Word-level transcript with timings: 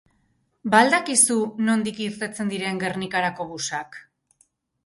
Ba 0.73 0.79
al 0.85 0.89
dakizu 0.93 1.37
nondik 1.67 2.01
irtetzen 2.05 2.51
diren 2.55 2.81
Gernikarako 2.85 3.49
busak? 3.55 4.01